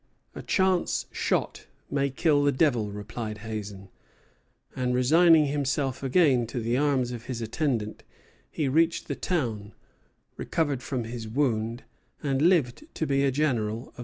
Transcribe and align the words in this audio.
"A 0.33 0.41
chance 0.41 1.05
shot 1.11 1.67
may 1.91 2.09
kill 2.09 2.43
the 2.43 2.51
devil," 2.51 2.89
replied 2.91 3.37
Hazen; 3.45 3.89
and 4.75 4.95
resigning 4.95 5.45
himself 5.45 6.01
again 6.01 6.47
to 6.47 6.59
the 6.59 6.75
arms 6.75 7.11
of 7.11 7.25
his 7.25 7.39
attendant, 7.39 8.01
he 8.49 8.67
reached 8.67 9.07
the 9.07 9.13
town, 9.15 9.73
recovered 10.37 10.81
from 10.81 11.03
his 11.03 11.27
wound, 11.27 11.83
and 12.23 12.41
lived 12.41 12.87
to 12.95 13.05
be 13.05 13.23
a 13.23 13.29
general 13.29 13.69
of 13.69 13.77
the 13.77 13.79
Revolution. 13.89 13.99